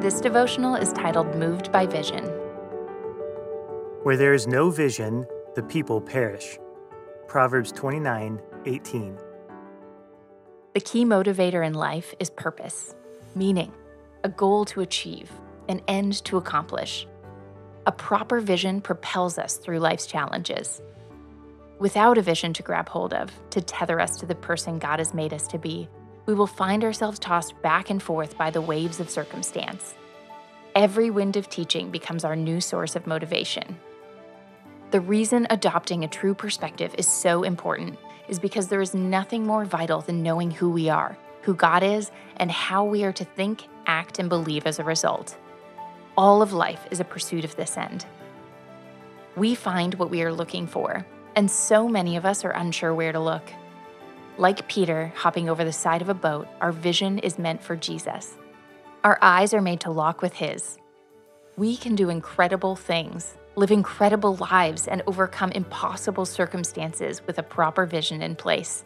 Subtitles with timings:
[0.00, 2.24] This devotional is titled Moved by Vision.
[4.02, 6.58] Where there is no vision, the people perish.
[7.28, 9.18] Proverbs 29 18.
[10.74, 12.94] The key motivator in life is purpose,
[13.34, 13.72] meaning,
[14.22, 15.32] a goal to achieve,
[15.66, 17.08] an end to accomplish.
[17.86, 20.82] A proper vision propels us through life's challenges.
[21.78, 25.14] Without a vision to grab hold of, to tether us to the person God has
[25.14, 25.88] made us to be,
[26.26, 29.94] we will find ourselves tossed back and forth by the waves of circumstance.
[30.74, 33.78] Every wind of teaching becomes our new source of motivation.
[34.90, 37.98] The reason adopting a true perspective is so important
[38.28, 42.10] is because there is nothing more vital than knowing who we are, who God is,
[42.36, 45.36] and how we are to think, act, and believe as a result.
[46.16, 48.04] All of life is a pursuit of this end.
[49.36, 51.06] We find what we are looking for,
[51.36, 53.52] and so many of us are unsure where to look.
[54.38, 58.36] Like Peter hopping over the side of a boat, our vision is meant for Jesus.
[59.02, 60.76] Our eyes are made to lock with His.
[61.56, 67.86] We can do incredible things, live incredible lives, and overcome impossible circumstances with a proper
[67.86, 68.84] vision in place.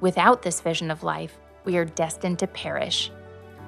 [0.00, 3.12] Without this vision of life, we are destined to perish.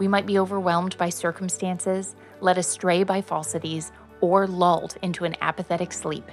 [0.00, 5.92] We might be overwhelmed by circumstances, led astray by falsities, or lulled into an apathetic
[5.92, 6.28] sleep.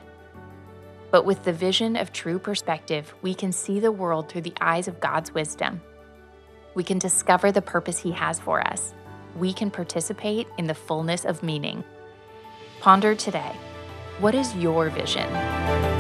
[1.11, 4.88] But with the vision of true perspective, we can see the world through the eyes
[4.88, 5.81] of God's wisdom.
[6.75, 8.94] We can discover the purpose He has for us.
[9.38, 11.83] We can participate in the fullness of meaning.
[12.80, 13.55] Ponder today
[14.19, 15.97] what is your vision?